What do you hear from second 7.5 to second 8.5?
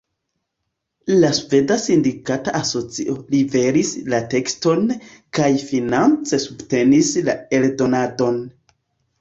eldonadon.